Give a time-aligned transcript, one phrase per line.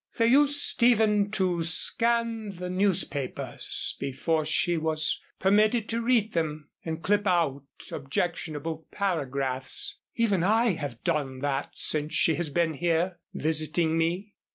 [0.17, 7.03] They used even to scan the newspapers before she was permitted to read them, and
[7.03, 9.97] clip out objectionable paragraphs.
[10.15, 14.33] Even I have done that since she has been here visiting me.